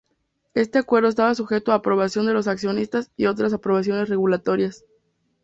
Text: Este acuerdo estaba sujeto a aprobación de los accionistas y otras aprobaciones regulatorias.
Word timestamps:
Este 0.55 0.79
acuerdo 0.79 1.09
estaba 1.09 1.35
sujeto 1.35 1.71
a 1.71 1.75
aprobación 1.75 2.25
de 2.25 2.33
los 2.33 2.47
accionistas 2.47 3.11
y 3.17 3.27
otras 3.27 3.53
aprobaciones 3.53 4.09
regulatorias. 4.09 4.83